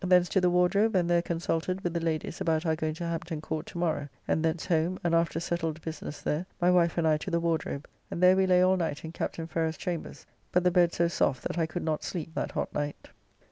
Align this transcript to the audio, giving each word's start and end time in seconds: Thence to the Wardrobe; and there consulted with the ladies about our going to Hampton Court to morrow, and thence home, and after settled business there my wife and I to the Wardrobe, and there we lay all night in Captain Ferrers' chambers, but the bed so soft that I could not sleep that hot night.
Thence 0.03 0.29
to 0.29 0.41
the 0.41 0.49
Wardrobe; 0.49 0.95
and 0.95 1.07
there 1.07 1.21
consulted 1.21 1.81
with 1.81 1.93
the 1.93 1.99
ladies 1.99 2.41
about 2.41 2.65
our 2.65 2.75
going 2.75 2.95
to 2.95 3.03
Hampton 3.05 3.39
Court 3.39 3.67
to 3.67 3.77
morrow, 3.77 4.09
and 4.27 4.43
thence 4.43 4.65
home, 4.65 4.97
and 5.03 5.13
after 5.13 5.39
settled 5.39 5.79
business 5.83 6.21
there 6.21 6.47
my 6.59 6.71
wife 6.71 6.97
and 6.97 7.07
I 7.07 7.17
to 7.17 7.29
the 7.29 7.39
Wardrobe, 7.39 7.87
and 8.09 8.19
there 8.19 8.35
we 8.35 8.47
lay 8.47 8.63
all 8.63 8.77
night 8.77 9.05
in 9.05 9.11
Captain 9.11 9.45
Ferrers' 9.45 9.77
chambers, 9.77 10.25
but 10.51 10.63
the 10.63 10.71
bed 10.71 10.91
so 10.91 11.07
soft 11.07 11.43
that 11.43 11.59
I 11.59 11.67
could 11.67 11.83
not 11.83 12.03
sleep 12.03 12.33
that 12.33 12.53
hot 12.53 12.73
night. 12.73 13.09